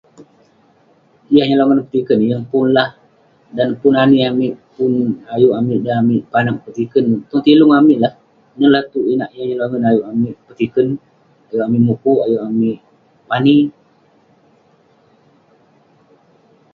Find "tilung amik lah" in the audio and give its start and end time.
7.45-8.13